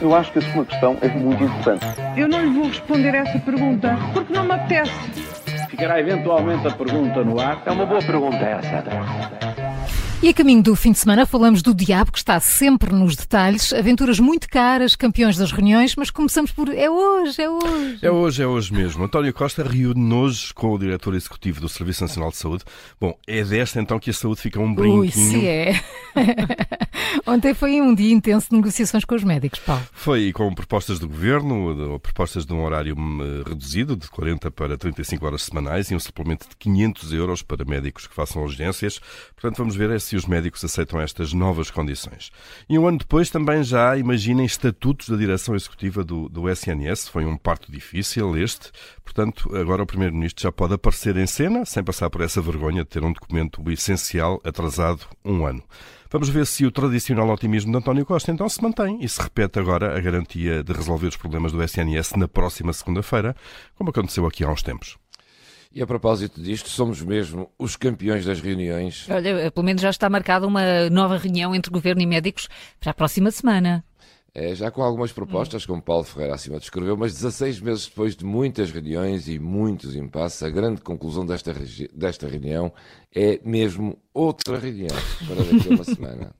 [0.00, 1.84] Eu acho que a sua questão é muito importante.
[2.16, 4.92] Eu não lhe vou responder essa pergunta porque não me apetece.
[5.68, 7.62] Ficará eventualmente a pergunta no ar.
[7.64, 8.84] É uma boa pergunta essa.
[10.22, 13.72] E a caminho do fim de semana falamos do diabo que está sempre nos detalhes,
[13.72, 17.98] aventuras muito caras, campeões das reuniões, mas começamos por é hoje, é hoje.
[18.00, 19.02] É hoje, é hoje mesmo.
[19.02, 22.62] António Costa reúne hoje com o diretor executivo do Serviço Nacional de Saúde.
[23.00, 25.00] Bom, é desta então que a saúde fica um brinquinho.
[25.00, 25.80] Ui, se é.
[27.26, 29.82] Ontem foi um dia intenso de negociações com os médicos, Paulo.
[29.92, 35.26] Foi com propostas do governo, propostas de um horário hum, reduzido, de 40 para 35
[35.26, 39.00] horas semanais e um suplemento de 500 euros para médicos que façam urgências.
[39.34, 42.30] Portanto, vamos ver se os médicos aceitam estas novas condições.
[42.68, 47.08] E um ano depois também já imaginem estatutos da direção executiva do, do SNS.
[47.08, 48.70] Foi um parto difícil este.
[49.04, 52.88] Portanto, agora o Primeiro-Ministro já pode aparecer em cena sem passar por essa vergonha de
[52.88, 55.62] ter um documento essencial atrasado um ano.
[56.12, 59.58] Vamos ver se o tradicional otimismo de António Costa então se mantém e se repete
[59.58, 63.34] agora a garantia de resolver os problemas do SNS na próxima segunda-feira,
[63.74, 64.98] como aconteceu aqui há uns tempos.
[65.74, 69.06] E a propósito disto, somos mesmo os campeões das reuniões.
[69.08, 72.46] Olha, pelo menos já está marcada uma nova reunião entre governo e médicos
[72.78, 73.82] para a próxima semana.
[74.34, 78.24] É, já com algumas propostas, como Paulo Ferreira acima descreveu, mas 16 meses depois de
[78.24, 81.54] muitas reuniões e muitos impasses, a grande conclusão desta,
[81.92, 82.72] desta reunião
[83.14, 86.34] é mesmo outra reunião para daqui a uma semana.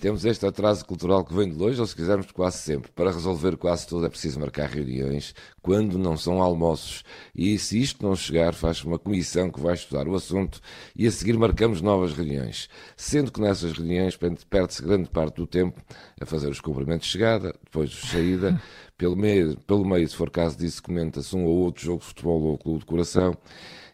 [0.00, 2.90] Temos este atraso cultural que vem de longe, ou se quisermos, quase sempre.
[2.90, 7.04] Para resolver quase tudo é preciso marcar reuniões quando não são almoços.
[7.34, 10.58] E se isto não chegar, faz uma comissão que vai estudar o assunto
[10.96, 12.70] e a seguir marcamos novas reuniões.
[12.96, 14.16] Sendo que nessas reuniões
[14.48, 15.78] perde-se grande parte do tempo
[16.18, 18.62] a fazer os cumprimentos de chegada, depois de saída,
[18.96, 22.40] pelo meio, pelo meio, se for caso disso, comenta-se um ou outro jogo de futebol
[22.40, 23.36] ou clube de coração.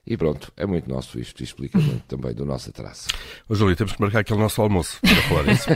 [0.07, 3.09] E pronto, é muito nosso isto explica muito também do nosso atraso.
[3.49, 5.69] Ô Júlio, temos que marcar aquele nosso almoço para falar disso.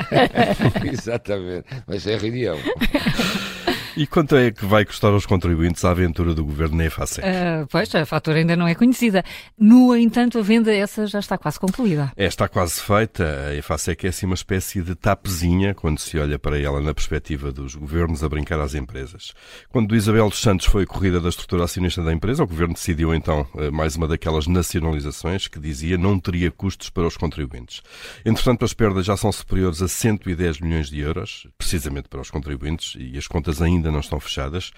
[0.92, 2.56] Exatamente, mas é reunião.
[4.00, 7.22] E quanto é que vai custar aos contribuintes a aventura do governo na EFASEC?
[7.22, 9.22] Uh, pois, a fatura ainda não é conhecida.
[9.58, 12.10] No entanto, a venda essa já está quase concluída.
[12.16, 13.48] É, está quase feita.
[13.48, 17.52] A EFASEC é assim uma espécie de tapezinha quando se olha para ela na perspectiva
[17.52, 19.34] dos governos a brincar às empresas.
[19.68, 23.46] Quando Isabel dos Santos foi corrida da estrutura acionista da empresa, o governo decidiu então
[23.58, 27.83] eh, mais uma daquelas nacionalizações que dizia não teria custos para os contribuintes.
[28.24, 32.94] Entretanto, as perdas já são superiores a 110 milhões de euros, precisamente para os contribuintes,
[32.98, 34.70] e as contas ainda ainda não estão fechadas.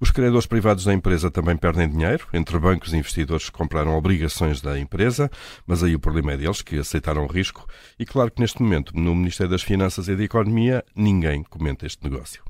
[0.00, 4.60] Os credores privados da empresa também perdem dinheiro, entre bancos e investidores que compraram obrigações
[4.60, 5.30] da empresa,
[5.66, 7.66] mas aí o problema é deles, que aceitaram o risco.
[7.98, 12.02] E claro que neste momento, no Ministério das Finanças e da Economia, ninguém comenta este
[12.08, 12.42] negócio.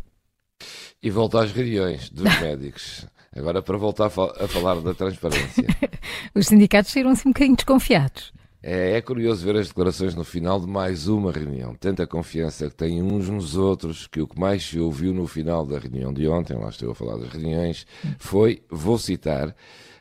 [1.02, 3.06] E volta às reuniões dos médicos.
[3.34, 5.64] Agora para voltar a, falar da transparência.
[6.34, 8.32] Os sindicatos saíram-se um bocadinho desconfiados.
[8.62, 11.74] É, é, curioso ver as declarações no final de mais uma reunião.
[11.74, 15.64] Tanta confiança que têm uns nos outros que o que mais se ouviu no final
[15.64, 17.86] da reunião de ontem, lá estou a falar das reuniões,
[18.18, 19.56] foi, vou citar,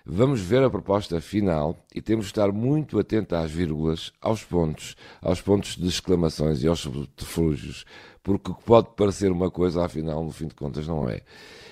[0.05, 4.97] vamos ver a proposta final e temos de estar muito atentos às vírgulas, aos pontos,
[5.21, 7.85] aos pontos de exclamações e aos subterfúgios,
[8.21, 11.21] porque pode parecer uma coisa, afinal, no fim de contas, não é.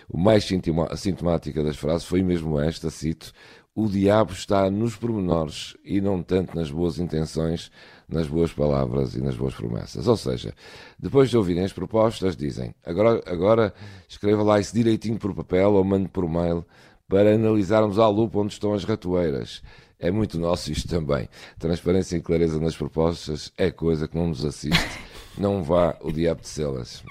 [0.08, 0.48] O mais
[0.96, 3.34] sintomática das frases foi mesmo esta, cito,
[3.78, 7.72] o diabo está nos pormenores e não tanto nas boas intenções,
[8.10, 10.08] nas boas palavras e nas boas promessas.
[10.08, 10.52] Ou seja,
[10.98, 13.72] depois de ouvirem as propostas, dizem agora, agora
[14.10, 16.66] escreva lá isso direitinho por papel ou mande por mail
[17.08, 19.62] para analisarmos à lupa onde estão as ratoeiras.
[20.00, 21.30] É muito nosso isto também.
[21.60, 25.00] Transparência e clareza nas propostas é coisa que não nos assiste.
[25.38, 27.04] Não vá o diabo de celas.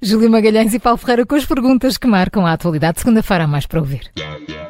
[0.00, 2.98] Júlio Magalhães e Paulo Ferreira com as perguntas que marcam a atualidade.
[2.98, 4.10] Segunda-feira há mais para ouvir.